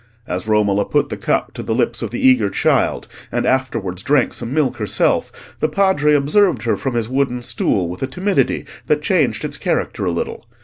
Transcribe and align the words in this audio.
As 0.25 0.47
Romola 0.47 0.83
put 0.85 1.09
the 1.09 1.15
cup 1.15 1.53
to 1.53 1.61
the 1.61 1.75
lips 1.75 2.01
of 2.01 2.09
the 2.09 2.27
eager 2.27 2.49
child, 2.49 3.07
and 3.31 3.45
afterwards 3.45 4.01
drank 4.01 4.33
some 4.33 4.51
milk 4.51 4.77
herself, 4.77 5.55
the 5.59 5.69
Padre 5.69 6.15
observed 6.15 6.63
her 6.63 6.75
from 6.75 6.95
his 6.95 7.07
wooden 7.07 7.43
stool 7.43 7.87
with 7.87 8.01
a 8.01 8.07
timidity 8.07 8.65
that 8.87 9.03
changed 9.03 9.45
its 9.45 9.57
character 9.57 10.03
a 10.05 10.11
little. 10.11 10.47